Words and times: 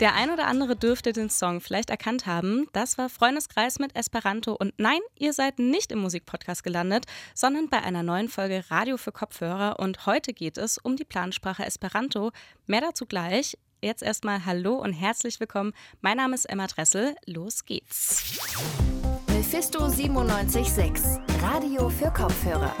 Der 0.00 0.14
ein 0.14 0.30
oder 0.30 0.46
andere 0.46 0.76
dürfte 0.76 1.12
den 1.12 1.28
Song 1.28 1.60
vielleicht 1.60 1.90
erkannt 1.90 2.26
haben. 2.26 2.68
Das 2.72 2.98
war 2.98 3.08
Freundeskreis 3.08 3.80
mit 3.80 3.96
Esperanto. 3.96 4.52
Und 4.52 4.74
nein, 4.78 5.00
ihr 5.18 5.32
seid 5.32 5.58
nicht 5.58 5.90
im 5.90 5.98
Musikpodcast 5.98 6.62
gelandet, 6.62 7.06
sondern 7.34 7.68
bei 7.68 7.82
einer 7.82 8.04
neuen 8.04 8.28
Folge 8.28 8.64
Radio 8.70 8.96
für 8.96 9.10
Kopfhörer. 9.10 9.80
Und 9.80 10.06
heute 10.06 10.32
geht 10.32 10.56
es 10.56 10.78
um 10.78 10.94
die 10.94 11.04
Plansprache 11.04 11.64
Esperanto. 11.64 12.30
Mehr 12.66 12.80
dazu 12.80 13.06
gleich. 13.06 13.58
Jetzt 13.82 14.02
erstmal 14.02 14.44
Hallo 14.44 14.76
und 14.76 14.92
herzlich 14.92 15.40
willkommen. 15.40 15.72
Mein 16.00 16.16
Name 16.16 16.34
ist 16.34 16.44
Emma 16.44 16.68
Dressel. 16.68 17.16
Los 17.26 17.64
geht's. 17.64 18.38
Mephisto 19.28 19.86
97.6, 19.86 21.42
Radio 21.42 21.88
für 21.88 22.10
Kopfhörer. 22.12 22.74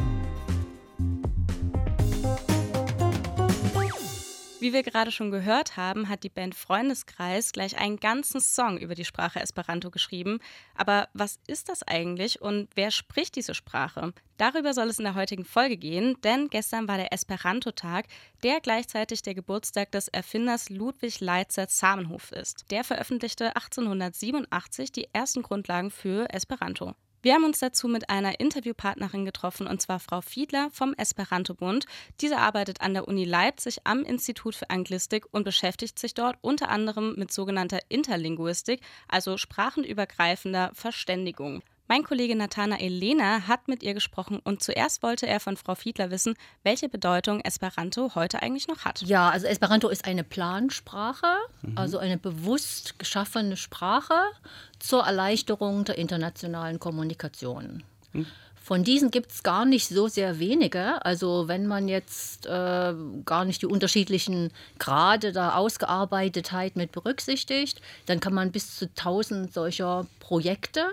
Wie 4.60 4.72
wir 4.72 4.82
gerade 4.82 5.12
schon 5.12 5.30
gehört 5.30 5.76
haben, 5.76 6.08
hat 6.08 6.24
die 6.24 6.28
Band 6.28 6.52
Freundeskreis 6.52 7.52
gleich 7.52 7.78
einen 7.78 8.00
ganzen 8.00 8.40
Song 8.40 8.76
über 8.76 8.96
die 8.96 9.04
Sprache 9.04 9.38
Esperanto 9.38 9.88
geschrieben. 9.90 10.40
Aber 10.74 11.08
was 11.12 11.38
ist 11.46 11.68
das 11.68 11.84
eigentlich 11.84 12.42
und 12.42 12.68
wer 12.74 12.90
spricht 12.90 13.36
diese 13.36 13.54
Sprache? 13.54 14.12
Darüber 14.36 14.74
soll 14.74 14.88
es 14.88 14.98
in 14.98 15.04
der 15.04 15.14
heutigen 15.14 15.44
Folge 15.44 15.76
gehen, 15.76 16.16
denn 16.24 16.48
gestern 16.48 16.88
war 16.88 16.96
der 16.96 17.12
Esperanto-Tag, 17.12 18.06
der 18.42 18.60
gleichzeitig 18.60 19.22
der 19.22 19.34
Geburtstag 19.34 19.92
des 19.92 20.08
Erfinders 20.08 20.70
Ludwig 20.70 21.20
Leitzer 21.20 21.68
Zamenhof 21.68 22.32
ist. 22.32 22.64
Der 22.72 22.82
veröffentlichte 22.82 23.54
1887 23.54 24.90
die 24.90 25.08
ersten 25.12 25.42
Grundlagen 25.42 25.92
für 25.92 26.28
Esperanto. 26.30 26.96
Wir 27.28 27.34
haben 27.34 27.44
uns 27.44 27.58
dazu 27.58 27.88
mit 27.88 28.08
einer 28.08 28.40
Interviewpartnerin 28.40 29.26
getroffen, 29.26 29.66
und 29.66 29.82
zwar 29.82 30.00
Frau 30.00 30.22
Fiedler 30.22 30.70
vom 30.72 30.94
Esperanto-Bund. 30.94 31.84
Diese 32.22 32.38
arbeitet 32.38 32.80
an 32.80 32.94
der 32.94 33.06
Uni 33.06 33.24
Leipzig 33.24 33.80
am 33.84 34.02
Institut 34.02 34.54
für 34.54 34.70
Anglistik 34.70 35.26
und 35.30 35.44
beschäftigt 35.44 35.98
sich 35.98 36.14
dort 36.14 36.38
unter 36.40 36.70
anderem 36.70 37.16
mit 37.18 37.30
sogenannter 37.30 37.80
Interlinguistik, 37.90 38.80
also 39.08 39.36
sprachenübergreifender 39.36 40.70
Verständigung. 40.72 41.62
Mein 41.90 42.04
Kollege 42.04 42.36
Nathanael 42.36 42.92
Lehner 42.92 43.48
hat 43.48 43.66
mit 43.66 43.82
ihr 43.82 43.94
gesprochen 43.94 44.40
und 44.44 44.62
zuerst 44.62 45.02
wollte 45.02 45.26
er 45.26 45.40
von 45.40 45.56
Frau 45.56 45.74
Fiedler 45.74 46.10
wissen, 46.10 46.34
welche 46.62 46.90
Bedeutung 46.90 47.40
Esperanto 47.40 48.14
heute 48.14 48.42
eigentlich 48.42 48.68
noch 48.68 48.84
hat. 48.84 49.00
Ja, 49.00 49.30
also 49.30 49.46
Esperanto 49.46 49.88
ist 49.88 50.04
eine 50.04 50.22
Plansprache, 50.22 51.34
mhm. 51.62 51.78
also 51.78 51.96
eine 51.96 52.18
bewusst 52.18 52.98
geschaffene 52.98 53.56
Sprache 53.56 54.20
zur 54.78 55.04
Erleichterung 55.04 55.86
der 55.86 55.96
internationalen 55.96 56.78
Kommunikation. 56.78 57.82
Mhm. 58.12 58.26
Von 58.62 58.84
diesen 58.84 59.10
gibt 59.10 59.32
es 59.32 59.42
gar 59.42 59.64
nicht 59.64 59.88
so 59.88 60.08
sehr 60.08 60.38
wenige. 60.38 61.02
Also 61.06 61.48
wenn 61.48 61.66
man 61.66 61.88
jetzt 61.88 62.44
äh, 62.44 62.92
gar 63.24 63.46
nicht 63.46 63.62
die 63.62 63.66
unterschiedlichen 63.66 64.52
Grade 64.78 65.32
der 65.32 65.56
Ausgearbeitetheit 65.56 66.76
mit 66.76 66.92
berücksichtigt, 66.92 67.80
dann 68.04 68.20
kann 68.20 68.34
man 68.34 68.52
bis 68.52 68.76
zu 68.76 68.90
1000 68.90 69.54
solcher 69.54 70.06
Projekte 70.20 70.92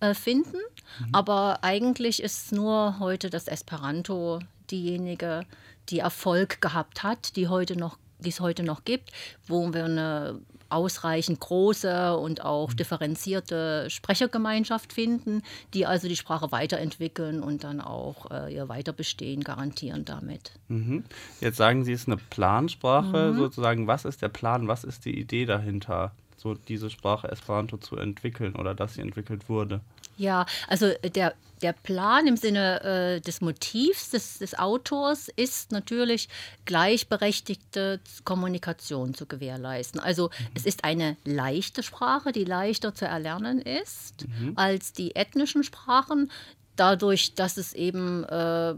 äh, 0.00 0.14
finden. 0.14 0.58
Mhm. 1.00 1.08
Aber 1.12 1.62
eigentlich 1.62 2.22
ist 2.22 2.52
nur 2.52 2.98
heute 2.98 3.30
das 3.30 3.48
Esperanto 3.48 4.40
diejenige, 4.70 5.44
die 5.88 6.00
Erfolg 6.00 6.60
gehabt 6.60 7.02
hat, 7.02 7.36
die 7.36 7.48
heute 7.48 7.76
noch 7.76 7.98
die 8.20 8.30
es 8.30 8.40
heute 8.40 8.62
noch 8.62 8.84
gibt, 8.84 9.10
wo 9.46 9.72
wir 9.72 9.84
eine 9.84 10.40
ausreichend 10.70 11.40
große 11.40 12.16
und 12.16 12.44
auch 12.44 12.70
mhm. 12.70 12.76
differenzierte 12.76 13.88
Sprechergemeinschaft 13.88 14.92
finden, 14.92 15.42
die 15.72 15.86
also 15.86 16.08
die 16.08 16.16
Sprache 16.16 16.52
weiterentwickeln 16.52 17.42
und 17.42 17.64
dann 17.64 17.80
auch 17.80 18.30
äh, 18.30 18.54
ihr 18.54 18.68
Weiterbestehen 18.68 19.42
garantieren 19.42 20.04
damit. 20.04 20.52
Mhm. 20.68 21.04
Jetzt 21.40 21.56
sagen 21.56 21.84
Sie, 21.84 21.92
es 21.92 22.02
ist 22.02 22.08
eine 22.08 22.18
Plansprache, 22.18 23.32
mhm. 23.32 23.38
sozusagen. 23.38 23.86
Was 23.86 24.04
ist 24.04 24.20
der 24.20 24.28
Plan, 24.28 24.68
was 24.68 24.84
ist 24.84 25.04
die 25.06 25.18
Idee 25.18 25.46
dahinter? 25.46 26.12
So 26.38 26.54
diese 26.54 26.88
Sprache 26.88 27.30
Esperanto 27.30 27.76
zu 27.76 27.96
entwickeln 27.96 28.54
oder 28.54 28.74
dass 28.74 28.94
sie 28.94 29.02
entwickelt 29.02 29.48
wurde? 29.48 29.80
Ja, 30.16 30.46
also 30.66 30.92
der, 31.14 31.34
der 31.62 31.72
Plan 31.72 32.26
im 32.26 32.36
Sinne 32.36 32.82
äh, 32.82 33.20
des 33.20 33.40
Motivs 33.40 34.10
des, 34.10 34.38
des 34.38 34.58
Autors 34.58 35.28
ist 35.28 35.70
natürlich 35.70 36.28
gleichberechtigte 36.64 38.00
Kommunikation 38.24 39.14
zu 39.14 39.26
gewährleisten. 39.26 40.00
Also 40.00 40.24
mhm. 40.24 40.46
es 40.54 40.66
ist 40.66 40.84
eine 40.84 41.16
leichte 41.24 41.84
Sprache, 41.84 42.32
die 42.32 42.44
leichter 42.44 42.94
zu 42.94 43.06
erlernen 43.06 43.60
ist 43.60 44.26
mhm. 44.26 44.54
als 44.56 44.92
die 44.92 45.14
ethnischen 45.14 45.62
Sprachen, 45.62 46.30
dadurch, 46.78 47.34
dass 47.34 47.56
es 47.56 47.72
eben 47.72 48.24
äh, 48.24 48.74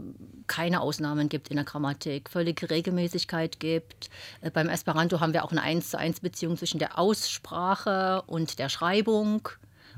keine 0.47 0.81
Ausnahmen 0.81 1.29
gibt 1.29 1.49
in 1.49 1.55
der 1.55 1.65
Grammatik, 1.65 2.29
völlige 2.29 2.69
Regelmäßigkeit 2.69 3.59
gibt. 3.59 4.09
Äh, 4.41 4.51
beim 4.51 4.69
Esperanto 4.69 5.19
haben 5.19 5.33
wir 5.33 5.43
auch 5.43 5.51
eine 5.51 5.61
1 5.61 5.91
zu 5.91 5.97
1 5.97 6.19
Beziehung 6.21 6.57
zwischen 6.57 6.79
der 6.79 6.97
Aussprache 6.97 8.23
und 8.27 8.59
der 8.59 8.69
Schreibung, 8.69 9.49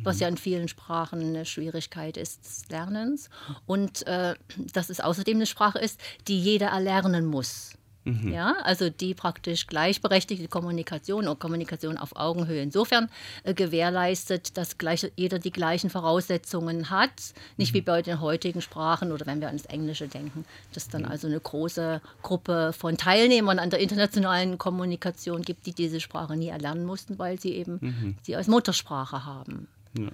was 0.02 0.20
ja 0.20 0.28
in 0.28 0.38
vielen 0.38 0.68
Sprachen 0.68 1.22
eine 1.22 1.46
Schwierigkeit 1.46 2.18
ist 2.18 2.44
des 2.44 2.70
Lernens. 2.70 3.30
Und 3.66 4.06
äh, 4.08 4.36
dass 4.58 4.90
es 4.90 5.00
außerdem 5.00 5.38
eine 5.38 5.46
Sprache 5.46 5.80
ist, 5.80 6.00
die 6.28 6.40
jeder 6.40 6.68
erlernen 6.68 7.26
muss. 7.26 7.74
Mhm. 8.06 8.34
Ja, 8.34 8.56
also 8.64 8.90
die 8.90 9.14
praktisch 9.14 9.68
gleichberechtigte 9.68 10.48
Kommunikation 10.48 11.26
oder 11.26 11.36
Kommunikation 11.36 11.98
auf 11.98 12.16
Augenhöhe 12.16 12.62
insofern 12.62 13.10
äh, 13.44 13.54
gewährleistet, 13.54 14.58
dass 14.58 14.78
gleich, 14.78 15.10
jeder 15.16 15.40
die 15.40 15.52
gleichen 15.52 15.90
Voraussetzungen 15.90 16.90
hat. 16.90 17.12
Nicht 17.58 17.72
mhm. 17.72 17.78
wie 17.78 17.82
bei 17.82 18.02
den 18.02 18.20
heutigen 18.20 18.62
Sprachen 18.62 19.12
oder 19.12 19.26
wenn 19.26 19.40
wir 19.40 19.48
ans 19.48 19.66
Englische 19.66 20.08
denken, 20.08 20.46
dass 20.74 20.90
dann 20.90 21.04
mhm. 21.04 21.12
also 21.12 21.28
eine 21.28 21.40
große 21.40 22.02
Gruppe 22.22 22.74
von 22.74 22.98
Teilnehmern 22.98 23.60
an 23.60 23.70
der 23.70 23.80
internationalen 23.80 24.58
Kommunikation 24.58 25.42
gibt, 25.42 25.66
die 25.66 25.74
diese 25.74 26.02
Sprache 26.02 26.36
nie 26.36 26.50
erlernen 26.50 26.86
mussten, 26.86 27.18
weil 27.20 27.40
sie 27.40 27.54
eben 27.54 27.80
mhm. 27.82 28.18
sie 28.22 28.36
als 28.36 28.48
Muttersprache 28.48 29.26
haben. 29.26 29.68
Ja. 29.98 30.10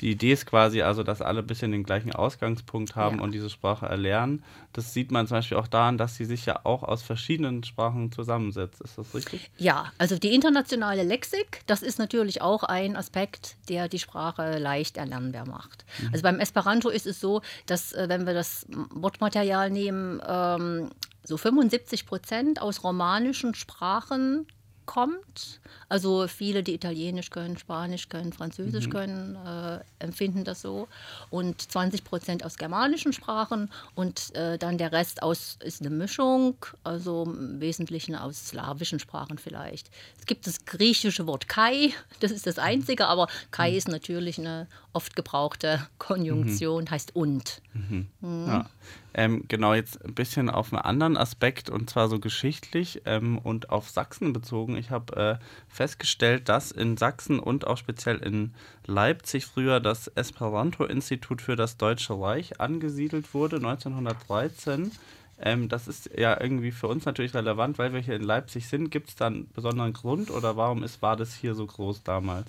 Die 0.00 0.10
Idee 0.10 0.32
ist 0.32 0.46
quasi 0.46 0.80
also, 0.80 1.02
dass 1.02 1.20
alle 1.20 1.40
ein 1.40 1.46
bisschen 1.46 1.72
den 1.72 1.84
gleichen 1.84 2.12
Ausgangspunkt 2.12 2.96
haben 2.96 3.18
ja. 3.18 3.22
und 3.22 3.32
diese 3.32 3.50
Sprache 3.50 3.86
erlernen. 3.86 4.42
Das 4.72 4.94
sieht 4.94 5.10
man 5.10 5.26
zum 5.26 5.36
Beispiel 5.36 5.58
auch 5.58 5.66
daran, 5.66 5.98
dass 5.98 6.16
sie 6.16 6.24
sich 6.24 6.46
ja 6.46 6.60
auch 6.64 6.82
aus 6.82 7.02
verschiedenen 7.02 7.62
Sprachen 7.64 8.10
zusammensetzt. 8.10 8.80
Ist 8.80 8.96
das 8.96 9.14
richtig? 9.14 9.50
Ja, 9.58 9.92
also 9.98 10.18
die 10.18 10.34
internationale 10.34 11.02
Lexik, 11.02 11.62
das 11.66 11.82
ist 11.82 11.98
natürlich 11.98 12.40
auch 12.40 12.62
ein 12.64 12.96
Aspekt, 12.96 13.56
der 13.68 13.88
die 13.88 13.98
Sprache 13.98 14.58
leicht 14.58 14.96
erlernbar 14.96 15.46
macht. 15.46 15.84
Mhm. 16.00 16.08
Also 16.12 16.22
beim 16.22 16.40
Esperanto 16.40 16.88
ist 16.88 17.06
es 17.06 17.20
so, 17.20 17.42
dass 17.66 17.92
äh, 17.92 18.08
wenn 18.08 18.26
wir 18.26 18.34
das 18.34 18.66
Wortmaterial 18.70 19.70
nehmen, 19.70 20.22
ähm, 20.26 20.90
so 21.24 21.36
75 21.36 22.06
Prozent 22.06 22.62
aus 22.62 22.82
romanischen 22.82 23.54
Sprachen 23.54 24.46
kommt. 24.90 25.60
Also 25.88 26.26
viele, 26.26 26.64
die 26.64 26.74
Italienisch 26.74 27.30
können, 27.30 27.56
Spanisch 27.56 28.08
können, 28.08 28.32
Französisch 28.32 28.88
mhm. 28.88 28.90
können, 28.90 29.36
äh, 29.36 29.78
empfinden 30.00 30.42
das 30.42 30.62
so. 30.62 30.88
Und 31.30 31.62
20 31.62 32.02
Prozent 32.02 32.44
aus 32.44 32.58
germanischen 32.58 33.12
Sprachen 33.12 33.70
und 33.94 34.34
äh, 34.34 34.58
dann 34.58 34.78
der 34.78 34.90
Rest 34.90 35.22
aus 35.22 35.58
ist 35.62 35.80
eine 35.80 35.90
Mischung, 35.90 36.56
also 36.82 37.22
im 37.22 37.60
Wesentlichen 37.60 38.16
aus 38.16 38.48
slawischen 38.48 38.98
Sprachen 38.98 39.38
vielleicht. 39.38 39.90
Es 40.18 40.26
gibt 40.26 40.48
das 40.48 40.64
griechische 40.64 41.24
Wort 41.28 41.46
Kai, 41.46 41.92
das 42.18 42.32
ist 42.32 42.48
das 42.48 42.58
einzige, 42.58 43.06
aber 43.06 43.28
Kai 43.52 43.70
mhm. 43.70 43.76
ist 43.76 43.88
natürlich 43.88 44.40
eine 44.40 44.66
oft 44.92 45.14
gebrauchte 45.14 45.86
Konjunktion, 45.98 46.84
mhm. 46.84 46.90
heißt 46.90 47.14
und. 47.14 47.62
Mhm. 47.74 48.08
Mhm. 48.20 48.46
Ja. 48.48 48.66
Ähm, 49.12 49.44
genau, 49.48 49.74
jetzt 49.74 50.04
ein 50.04 50.14
bisschen 50.14 50.48
auf 50.48 50.72
einen 50.72 50.82
anderen 50.82 51.16
Aspekt 51.16 51.68
und 51.68 51.90
zwar 51.90 52.08
so 52.08 52.20
geschichtlich 52.20 53.02
ähm, 53.06 53.38
und 53.38 53.70
auf 53.70 53.90
Sachsen 53.90 54.32
bezogen. 54.32 54.76
Ich 54.76 54.90
habe 54.90 55.16
äh, 55.40 55.44
festgestellt, 55.68 56.48
dass 56.48 56.70
in 56.70 56.96
Sachsen 56.96 57.40
und 57.40 57.66
auch 57.66 57.76
speziell 57.76 58.18
in 58.18 58.54
Leipzig 58.86 59.46
früher 59.46 59.80
das 59.80 60.06
Esperanto-Institut 60.08 61.42
für 61.42 61.56
das 61.56 61.76
Deutsche 61.76 62.20
Reich 62.20 62.60
angesiedelt 62.60 63.34
wurde, 63.34 63.56
1913. 63.56 64.92
Ähm, 65.40 65.68
das 65.68 65.88
ist 65.88 66.10
ja 66.16 66.40
irgendwie 66.40 66.70
für 66.70 66.86
uns 66.86 67.04
natürlich 67.04 67.34
relevant, 67.34 67.78
weil 67.78 67.92
wir 67.92 68.00
hier 68.00 68.14
in 68.14 68.22
Leipzig 68.22 68.68
sind. 68.68 68.90
Gibt 68.90 69.08
es 69.08 69.16
da 69.16 69.26
einen 69.26 69.50
besonderen 69.52 69.92
Grund 69.92 70.30
oder 70.30 70.56
warum 70.56 70.84
ist, 70.84 71.02
war 71.02 71.16
das 71.16 71.34
hier 71.34 71.54
so 71.54 71.66
groß 71.66 72.04
damals? 72.04 72.46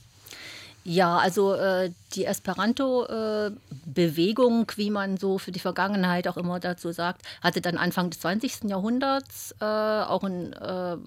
Ja, 0.84 1.18
also 1.18 1.54
äh, 1.54 1.92
die 2.16 2.26
Esperanto-Bewegung, 2.26 4.64
äh, 4.64 4.78
wie 4.78 4.90
man 4.90 5.18
so 5.18 5.38
für 5.38 5.52
die 5.52 5.60
Vergangenheit 5.60 6.28
auch 6.28 6.38
immer 6.38 6.60
dazu 6.60 6.92
sagt, 6.92 7.22
hatte 7.42 7.62
dann 7.62 7.78
Anfang 7.78 8.10
des 8.10 8.22
20. 8.22 8.64
Jahrhunderts 8.64 9.54
äh, 9.62 9.66
auch 9.66 10.24
ein 10.24 10.54
äh, 10.54 10.98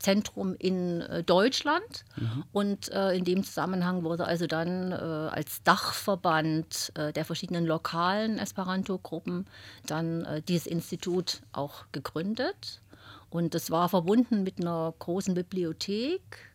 Zentrum 0.00 0.56
in 0.58 1.02
äh, 1.02 1.22
Deutschland. 1.22 2.04
Mhm. 2.16 2.42
Und 2.52 2.90
äh, 2.90 3.12
in 3.12 3.24
dem 3.24 3.44
Zusammenhang 3.44 4.02
wurde 4.02 4.24
also 4.24 4.48
dann 4.48 4.92
als 4.92 5.62
Dachverband 5.62 6.92
der 6.96 7.24
verschiedenen 7.24 7.64
lokalen 7.66 8.38
Esperanto-Gruppen 8.38 9.46
dann 9.86 10.26
dieses 10.48 10.66
Institut 10.66 11.42
auch 11.52 11.84
gegründet. 11.92 12.80
Und 13.28 13.54
das 13.54 13.70
war 13.70 13.88
verbunden 13.88 14.42
mit 14.42 14.60
einer 14.60 14.92
großen 14.98 15.34
Bibliothek 15.34 16.50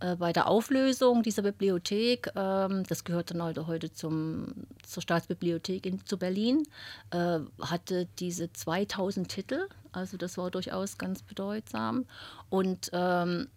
äh, 0.00 0.16
bei 0.16 0.32
der 0.32 0.48
Auflösung 0.48 1.22
dieser 1.22 1.42
Bibliothek, 1.42 2.30
ähm, 2.36 2.84
das 2.88 3.04
gehört 3.04 3.30
dann 3.30 3.40
also 3.40 3.66
heute 3.66 3.92
zum, 3.92 4.66
zur 4.82 5.02
Staatsbibliothek 5.02 5.86
in, 5.86 6.04
zu 6.04 6.18
Berlin, 6.18 6.64
äh, 7.10 7.40
hatte 7.60 8.06
diese 8.18 8.52
2000 8.52 9.28
Titel, 9.28 9.68
also 9.92 10.16
das 10.16 10.38
war 10.38 10.50
durchaus 10.50 10.98
ganz 10.98 11.22
bedeutsam. 11.22 12.06
Und 12.48 12.90
ähm, 12.92 13.48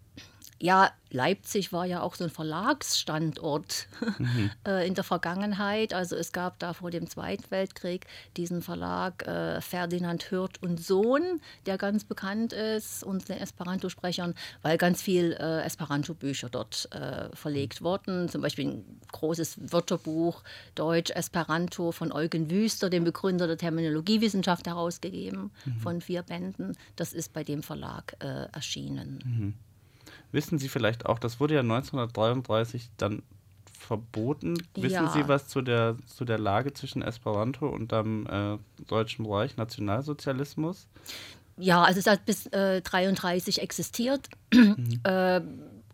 ja, 0.62 0.92
Leipzig 1.10 1.74
war 1.74 1.86
ja 1.86 2.02
auch 2.02 2.16
so 2.16 2.24
ein 2.24 2.30
Verlagsstandort 2.30 3.88
mhm. 4.20 4.52
äh, 4.66 4.88
in 4.88 4.94
der 4.94 5.04
Vergangenheit. 5.04 5.94
Also 5.94 6.16
es 6.16 6.32
gab 6.32 6.60
da 6.60 6.74
vor 6.74 6.92
dem 6.92 7.10
Zweiten 7.10 7.50
Weltkrieg 7.50 8.06
diesen 8.38 8.62
Verlag 8.62 9.28
äh, 9.28 9.60
Ferdinand 9.60 10.30
Hürth 10.30 10.62
und 10.62 10.80
Sohn, 10.80 11.42
der 11.66 11.78
ganz 11.80 12.04
bekannt 12.04 12.54
ist 12.54 13.04
und 13.04 13.28
den 13.28 13.40
Esperanto-Sprechern, 13.40 14.36
weil 14.62 14.78
ganz 14.78 15.02
viel 15.02 15.34
äh, 15.34 15.64
Esperanto-Bücher 15.64 16.50
dort 16.50 16.88
äh, 16.94 17.36
verlegt 17.36 17.82
wurden. 17.82 18.30
Zum 18.30 18.42
Beispiel 18.42 18.68
ein 18.68 19.02
großes 19.12 19.74
Wörterbuch 19.74 20.44
Deutsch 20.76 21.10
Esperanto 21.10 21.92
von 21.92 22.12
Eugen 22.12 22.52
Wüster, 22.52 22.92
dem 22.92 23.04
Begründer 23.04 23.48
der 23.48 23.58
Terminologiewissenschaft, 23.58 24.68
herausgegeben 24.68 25.52
mhm. 25.66 25.80
von 25.80 26.02
vier 26.02 26.22
Bänden. 26.22 26.78
Das 26.96 27.14
ist 27.14 27.34
bei 27.34 27.44
dem 27.44 27.64
Verlag 27.64 28.16
äh, 28.20 28.46
erschienen. 28.54 29.20
Mhm. 29.26 29.54
Wissen 30.32 30.60
Sie 30.60 30.70
vielleicht 30.70 31.06
auch, 31.06 31.20
das 31.20 31.40
wurde 31.40 31.56
ja 31.56 31.62
1933 31.62 32.90
dann 32.98 33.24
verboten. 33.78 34.56
Wissen 34.76 34.94
ja. 34.94 35.10
Sie 35.10 35.28
was 35.28 35.48
zu 35.48 35.62
der, 35.62 35.98
zu 36.06 36.24
der 36.24 36.40
Lage 36.40 36.74
zwischen 36.74 37.02
Esperanto 37.02 37.68
und 37.68 37.92
dem 37.92 38.28
äh, 38.28 38.58
Deutschen 38.88 39.26
Reich, 39.26 39.58
Nationalsozialismus? 39.58 40.88
Ja, 41.58 41.84
also 41.84 42.00
es 42.00 42.08
hat 42.08 42.26
bis 42.26 42.46
1933 42.46 43.58
äh, 43.58 43.62
existiert. 43.62 44.30
Mhm. 44.54 45.02
Äh, 45.04 45.42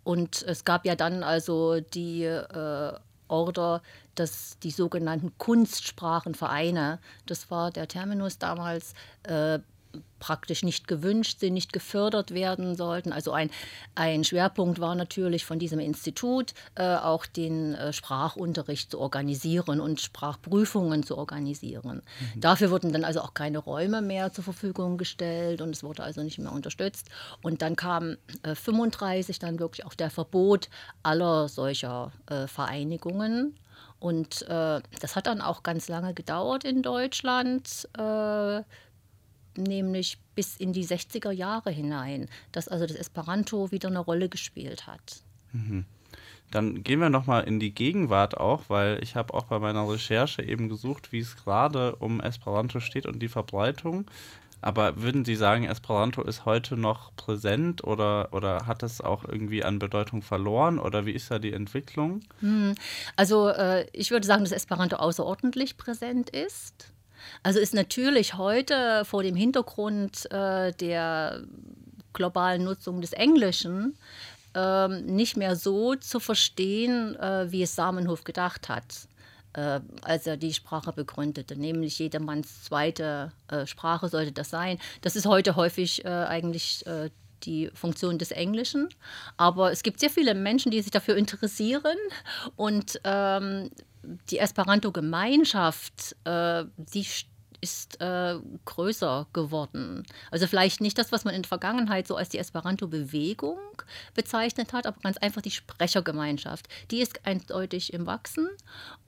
und 0.03 0.41
es 0.43 0.63
gab 0.63 0.85
ja 0.85 0.95
dann 0.95 1.21
also 1.21 1.81
die 1.81 2.23
äh, 2.23 2.93
Order, 3.27 3.81
dass 4.15 4.57
die 4.59 4.71
sogenannten 4.71 5.37
Kunstsprachenvereine, 5.37 6.99
das 7.25 7.51
war 7.51 7.71
der 7.71 7.87
Terminus 7.87 8.37
damals, 8.37 8.93
äh, 9.23 9.59
praktisch 10.19 10.63
nicht 10.63 10.87
gewünscht 10.87 11.39
sind, 11.39 11.53
nicht 11.53 11.73
gefördert 11.73 12.33
werden 12.33 12.75
sollten. 12.75 13.11
Also 13.11 13.31
ein, 13.31 13.49
ein 13.95 14.23
Schwerpunkt 14.23 14.79
war 14.79 14.95
natürlich 14.95 15.45
von 15.45 15.59
diesem 15.59 15.79
Institut 15.79 16.53
äh, 16.75 16.95
auch 16.95 17.25
den 17.25 17.75
äh, 17.75 17.93
Sprachunterricht 17.93 18.91
zu 18.91 18.99
organisieren 18.99 19.79
und 19.79 20.01
Sprachprüfungen 20.01 21.03
zu 21.03 21.17
organisieren. 21.17 22.01
Mhm. 22.35 22.41
Dafür 22.41 22.71
wurden 22.71 22.91
dann 22.91 23.03
also 23.03 23.21
auch 23.21 23.33
keine 23.33 23.59
Räume 23.59 24.01
mehr 24.01 24.33
zur 24.33 24.43
Verfügung 24.43 24.97
gestellt 24.97 25.61
und 25.61 25.69
es 25.69 25.83
wurde 25.83 26.03
also 26.03 26.23
nicht 26.23 26.39
mehr 26.39 26.51
unterstützt. 26.51 27.09
Und 27.41 27.61
dann 27.61 27.75
kam 27.75 28.17
äh, 28.43 28.55
35 28.55 29.39
dann 29.39 29.59
wirklich 29.59 29.85
auch 29.85 29.93
der 29.93 30.09
Verbot 30.09 30.69
aller 31.03 31.47
solcher 31.47 32.11
äh, 32.27 32.47
Vereinigungen. 32.47 33.55
Und 33.99 34.43
äh, 34.43 34.81
das 35.01 35.15
hat 35.15 35.25
dann 35.25 35.41
auch 35.41 35.63
ganz 35.63 35.87
lange 35.87 36.13
gedauert 36.13 36.63
in 36.63 36.83
Deutschland 36.83 37.87
äh, 37.97 38.61
nämlich 39.57 40.17
bis 40.35 40.57
in 40.57 40.73
die 40.73 40.85
60er 40.85 41.31
Jahre 41.31 41.71
hinein, 41.71 42.27
dass 42.51 42.67
also 42.67 42.85
das 42.85 42.95
Esperanto 42.95 43.71
wieder 43.71 43.89
eine 43.89 43.99
Rolle 43.99 44.29
gespielt 44.29 44.87
hat. 44.87 45.21
Mhm. 45.51 45.85
Dann 46.51 46.83
gehen 46.83 47.01
wir 47.01 47.09
nochmal 47.09 47.43
in 47.43 47.59
die 47.59 47.73
Gegenwart 47.73 48.37
auch, 48.37 48.63
weil 48.69 49.03
ich 49.03 49.15
habe 49.15 49.33
auch 49.33 49.45
bei 49.45 49.59
meiner 49.59 49.89
Recherche 49.89 50.41
eben 50.41 50.69
gesucht, 50.69 51.11
wie 51.11 51.19
es 51.19 51.35
gerade 51.35 51.95
um 51.97 52.21
Esperanto 52.21 52.79
steht 52.79 53.05
und 53.05 53.19
die 53.19 53.27
Verbreitung. 53.27 54.09
Aber 54.61 55.01
würden 55.01 55.23
Sie 55.23 55.35
sagen, 55.35 55.65
Esperanto 55.65 56.23
ist 56.23 56.45
heute 56.45 56.77
noch 56.77 57.15
präsent 57.15 57.83
oder, 57.83 58.29
oder 58.31 58.65
hat 58.65 58.81
es 58.81 59.01
auch 59.01 59.23
irgendwie 59.23 59.63
an 59.63 59.77
Bedeutung 59.77 60.21
verloren 60.21 60.79
oder 60.79 61.05
wie 61.05 61.11
ist 61.11 61.29
da 61.29 61.37
die 61.37 61.53
Entwicklung? 61.53 62.21
Hm. 62.39 62.73
Also 63.15 63.49
äh, 63.49 63.85
ich 63.93 64.09
würde 64.09 64.25
sagen, 64.25 64.43
dass 64.43 64.51
Esperanto 64.51 64.95
außerordentlich 64.95 65.77
präsent 65.77 66.31
ist. 66.31 66.91
Also 67.43 67.59
ist 67.59 67.73
natürlich 67.73 68.35
heute 68.35 69.03
vor 69.05 69.23
dem 69.23 69.35
Hintergrund 69.35 70.29
äh, 70.31 70.73
der 70.73 71.43
globalen 72.13 72.63
Nutzung 72.63 73.01
des 73.01 73.13
Englischen 73.13 73.97
äh, 74.55 74.87
nicht 74.87 75.37
mehr 75.37 75.55
so 75.55 75.95
zu 75.95 76.19
verstehen, 76.19 77.15
äh, 77.15 77.51
wie 77.51 77.63
es 77.63 77.75
Samenhof 77.75 78.23
gedacht 78.23 78.69
hat 78.69 79.07
äh, 79.53 79.81
als 80.01 80.27
er 80.27 80.37
die 80.37 80.53
Sprache 80.53 80.93
begründete, 80.93 81.57
nämlich 81.57 81.99
jedermanns 81.99 82.63
zweite 82.63 83.31
äh, 83.47 83.65
Sprache 83.65 84.07
sollte 84.07 84.31
das 84.31 84.49
sein. 84.49 84.77
Das 85.01 85.15
ist 85.15 85.25
heute 85.25 85.55
häufig 85.55 86.05
äh, 86.05 86.09
eigentlich 86.09 86.85
die 87.43 87.69
Funktion 87.73 88.17
des 88.17 88.31
Englischen. 88.31 88.89
Aber 89.37 89.71
es 89.71 89.83
gibt 89.83 89.99
sehr 89.99 90.09
viele 90.09 90.33
Menschen, 90.33 90.71
die 90.71 90.81
sich 90.81 90.91
dafür 90.91 91.15
interessieren 91.15 91.97
und 92.55 92.99
ähm, 93.03 93.69
die 94.29 94.39
Esperanto-Gemeinschaft, 94.39 96.15
äh, 96.23 96.65
die 96.77 97.05
ist 97.59 97.99
äh, 98.01 98.35
größer 98.65 99.27
geworden. 99.33 100.03
Also 100.31 100.47
vielleicht 100.47 100.79
nicht 100.79 100.97
das, 100.97 101.11
was 101.11 101.25
man 101.25 101.33
in 101.33 101.41
der 101.41 101.49
Vergangenheit 101.49 102.07
so 102.07 102.15
als 102.15 102.29
die 102.29 102.37
Esperanto-Bewegung 102.37 103.57
bezeichnet 104.13 104.73
hat, 104.73 104.85
aber 104.85 104.99
ganz 105.01 105.17
einfach 105.17 105.41
die 105.41 105.51
Sprechergemeinschaft. 105.51 106.67
Die 106.91 107.01
ist 107.01 107.25
eindeutig 107.25 107.93
im 107.93 108.05
Wachsen 108.05 108.47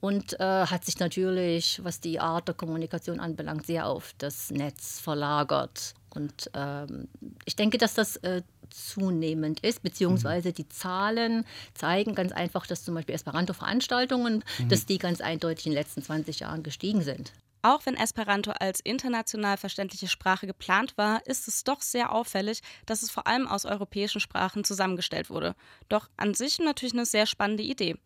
und 0.00 0.38
äh, 0.40 0.66
hat 0.66 0.84
sich 0.84 0.98
natürlich, 0.98 1.80
was 1.84 2.00
die 2.00 2.18
Art 2.18 2.48
der 2.48 2.54
Kommunikation 2.54 3.20
anbelangt, 3.20 3.66
sehr 3.66 3.86
auf 3.86 4.14
das 4.18 4.50
Netz 4.50 4.98
verlagert. 4.98 5.94
Und 6.12 6.50
ähm, 6.54 7.08
ich 7.44 7.54
denke, 7.54 7.78
dass 7.78 7.94
das 7.94 8.16
äh, 8.16 8.42
zunehmend 8.70 9.60
ist, 9.60 9.82
beziehungsweise 9.82 10.50
mhm. 10.50 10.54
die 10.54 10.68
Zahlen 10.68 11.44
zeigen 11.74 12.14
ganz 12.14 12.32
einfach, 12.32 12.66
dass 12.66 12.84
zum 12.84 12.94
Beispiel 12.94 13.14
Esperanto-Veranstaltungen, 13.14 14.44
mhm. 14.58 14.68
dass 14.68 14.86
die 14.86 14.98
ganz 14.98 15.20
eindeutig 15.20 15.66
in 15.66 15.72
den 15.72 15.78
letzten 15.78 16.02
20 16.02 16.40
Jahren 16.40 16.62
gestiegen 16.62 17.02
sind. 17.02 17.32
Auch 17.62 17.84
wenn 17.84 17.96
Esperanto 17.96 18.52
als 18.52 18.80
international 18.80 19.58
verständliche 19.58 20.08
Sprache 20.08 20.46
geplant 20.46 20.96
war, 20.96 21.26
ist 21.26 21.46
es 21.46 21.62
doch 21.62 21.82
sehr 21.82 22.10
auffällig, 22.10 22.60
dass 22.86 23.02
es 23.02 23.10
vor 23.10 23.26
allem 23.26 23.46
aus 23.46 23.66
europäischen 23.66 24.20
Sprachen 24.20 24.64
zusammengestellt 24.64 25.28
wurde. 25.28 25.54
Doch 25.90 26.08
an 26.16 26.32
sich 26.32 26.58
natürlich 26.58 26.94
eine 26.94 27.04
sehr 27.04 27.26
spannende 27.26 27.62
Idee. 27.62 27.96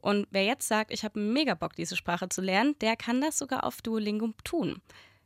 Und 0.00 0.26
wer 0.30 0.44
jetzt 0.44 0.66
sagt, 0.66 0.92
ich 0.92 1.04
habe 1.04 1.20
mega 1.20 1.54
Bock, 1.54 1.76
diese 1.76 1.96
Sprache 1.96 2.28
zu 2.28 2.40
lernen, 2.40 2.74
der 2.80 2.96
kann 2.96 3.20
das 3.20 3.38
sogar 3.38 3.64
auf 3.64 3.82
Duolingo 3.82 4.30
tun. 4.44 4.80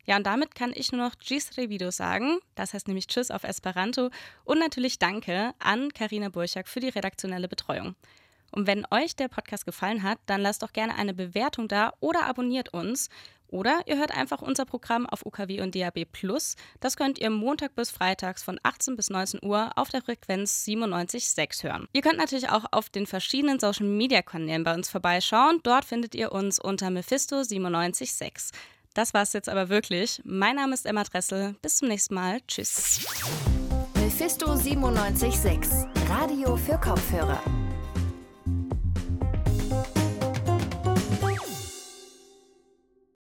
Ja, 0.07 0.17
und 0.17 0.27
damit 0.27 0.55
kann 0.55 0.73
ich 0.75 0.93
nur 0.93 1.03
noch 1.03 1.19
Gis 1.19 1.57
Revido 1.57 1.91
sagen. 1.91 2.39
Das 2.55 2.75
heißt 2.75 2.89
nämlich 2.89 3.09
Tschüss 3.09 3.31
auf 3.31 3.45
Esperanto. 3.45 4.11
Und 4.45 4.59
natürlich 4.59 4.99
Danke 4.99 5.53
an 5.59 5.93
Karina 5.93 6.29
Burchak 6.29 6.69
für 6.69 6.81
die 6.81 6.89
redaktionelle 6.89 7.49
Betreuung. 7.49 7.97
Und 8.53 8.67
wenn 8.67 8.87
euch 8.91 9.17
der 9.17 9.29
Podcast 9.29 9.67
gefallen 9.67 10.03
hat, 10.03 10.19
dann 10.27 10.41
lasst 10.41 10.63
doch 10.63 10.73
gerne 10.73 10.95
eine 10.95 11.13
Bewertung 11.13 11.69
da 11.69 11.93
oder 12.01 12.25
abonniert 12.25 12.73
uns. 12.73 13.11
Oder 13.49 13.83
ihr 13.87 13.97
hört 13.97 14.11
einfach 14.11 14.43
unser 14.43 14.65
Programm 14.65 15.07
auf 15.07 15.25
UKW 15.25 15.61
und 15.61 15.75
DAB 15.75 16.05
Plus. 16.11 16.57
Das 16.81 16.97
könnt 16.97 17.19
ihr 17.19 17.31
Montag 17.31 17.75
bis 17.75 17.91
Freitags 17.91 18.43
von 18.43 18.59
18 18.63 18.97
bis 18.97 19.09
19 19.09 19.41
Uhr 19.45 19.71
auf 19.77 19.89
der 19.91 20.03
Frequenz 20.03 20.65
97.6 20.67 21.63
hören. 21.63 21.89
Ihr 21.93 22.03
könnt 22.03 22.19
natürlich 22.19 22.49
auch 22.49 22.65
auf 22.73 22.91
den 22.91 23.07
verschiedenen 23.07 23.61
Social 23.61 23.87
Media 23.87 24.23
Kanälen 24.23 24.65
bei 24.65 24.75
uns 24.75 24.89
vorbeischauen. 24.89 25.61
Dort 25.63 25.85
findet 25.85 26.15
ihr 26.15 26.33
uns 26.33 26.59
unter 26.59 26.91
Mephisto 26.91 27.37
97.6. 27.37 28.53
Das 28.97 29.13
war's 29.13 29.35
jetzt 29.35 29.51
aber 29.51 29.69
wirklich. 29.69 30.23
Mein 30.25 30.57
Name 30.57 30.73
ist 30.73 30.87
Emma 30.87 31.05
Dressel. 31.05 31.55
Bis 31.61 31.77
zum 31.77 31.89
nächsten 31.89 32.15
Mal. 32.15 32.41
Tschüss. 32.49 33.07
Mephisto 33.95 34.47
97.6, 34.55 35.87
Radio 36.09 36.57
für 36.57 36.79
Kopfhörer. 36.79 37.43